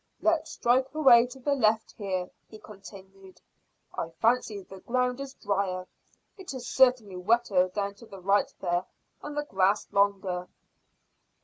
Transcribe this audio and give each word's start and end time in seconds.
"Let's 0.19 0.49
strike 0.49 0.91
away 0.95 1.27
to 1.27 1.39
the 1.39 1.53
left 1.53 1.91
here," 1.91 2.31
he 2.47 2.57
continued. 2.57 3.39
"I 3.93 4.09
fancy 4.19 4.63
the 4.63 4.79
ground 4.79 5.19
is 5.19 5.35
drier. 5.35 5.85
It 6.39 6.55
is 6.55 6.67
certainly 6.67 7.17
wetter 7.17 7.67
down 7.67 7.93
to 8.01 8.07
the 8.07 8.19
right 8.19 8.51
there, 8.61 8.83
and 9.21 9.37
the 9.37 9.43
grass 9.45 9.85
longer." 9.93 10.47